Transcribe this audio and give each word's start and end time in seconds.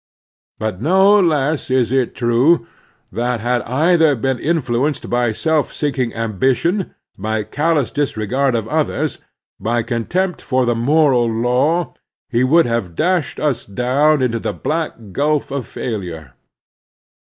But 0.57 0.81
no 0.81 1.19
less 1.19 1.69
is 1.69 1.91
it 1.91 2.15
true 2.15 2.65
that 3.11 3.39
had 3.39 3.61
either 3.61 4.15
been 4.15 4.39
influ 4.39 4.89
enced 4.89 5.07
by 5.11 5.31
self 5.31 5.71
seeking 5.71 6.11
ambition, 6.15 6.95
by 7.19 7.43
callous 7.43 7.91
dis 7.91 8.17
regard 8.17 8.55
of 8.55 8.67
others, 8.67 9.19
by 9.59 9.83
contempt 9.83 10.41
for 10.41 10.65
the 10.65 10.73
moral 10.73 11.31
law, 11.31 11.93
he 12.29 12.43
would 12.43 12.65
have 12.65 12.95
dashed 12.95 13.39
us 13.39 13.63
down 13.63 14.23
into 14.23 14.39
the 14.39 14.53
black 14.53 14.95
gulf 15.11 15.51
of 15.51 15.65
failtu'e. 15.67 16.31